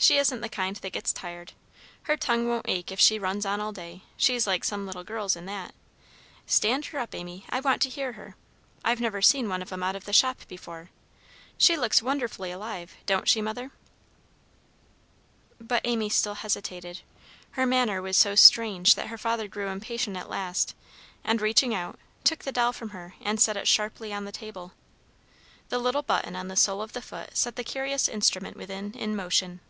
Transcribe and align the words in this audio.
she 0.00 0.18
isn't 0.18 0.42
the 0.42 0.48
kind 0.50 0.76
that 0.76 0.92
gets 0.92 1.12
tired. 1.14 1.54
Her 2.02 2.16
tongue 2.18 2.46
won't 2.46 2.68
ache 2.68 2.92
if 2.92 3.00
she 3.00 3.18
runs 3.18 3.44
on 3.46 3.58
all 3.60 3.72
day; 3.72 4.02
she's 4.18 4.46
like 4.46 4.62
some 4.62 4.84
little 4.86 5.02
girls 5.02 5.34
in 5.34 5.44
that. 5.46 5.74
Stand 6.46 6.84
her 6.86 6.98
up, 6.98 7.14
Amy, 7.14 7.46
I 7.50 7.60
want 7.60 7.80
to 7.82 7.88
hear 7.88 8.12
her. 8.12 8.36
I've 8.84 9.00
never 9.00 9.20
seen 9.22 9.48
one 9.48 9.60
of 9.62 9.72
'em 9.72 9.82
out 9.82 9.96
of 9.96 10.04
the 10.04 10.12
shop 10.12 10.46
before. 10.46 10.90
She 11.56 11.74
looks 11.76 12.00
wonderfully 12.02 12.50
alive, 12.52 12.96
doesn't 13.06 13.28
she, 13.28 13.40
Mother?" 13.42 13.70
But 15.60 15.80
Amy 15.84 16.10
still 16.10 16.34
hesitated. 16.34 17.00
Her 17.52 17.64
manner 17.66 18.00
was 18.02 18.16
so 18.18 18.34
strange 18.34 18.94
that 18.94 19.06
her 19.08 19.18
father 19.18 19.48
grew 19.48 19.68
impatient 19.68 20.16
at 20.18 20.28
last, 20.30 20.74
and, 21.24 21.40
reaching 21.40 21.74
out, 21.74 21.98
took 22.24 22.40
the 22.44 22.52
doll 22.52 22.72
from 22.74 22.90
her, 22.90 23.14
and 23.22 23.40
set 23.40 23.56
it 23.56 23.66
sharply 23.66 24.12
on 24.12 24.26
the 24.26 24.32
table. 24.32 24.72
The 25.70 25.78
little 25.78 26.02
button 26.02 26.36
on 26.36 26.48
the 26.48 26.56
sole 26.56 26.82
of 26.82 26.92
the 26.92 27.00
foot 27.02 27.36
set 27.38 27.56
the 27.56 27.64
curious 27.64 28.06
instrument 28.06 28.54
within 28.56 28.92
in 28.92 29.16
motion. 29.16 29.60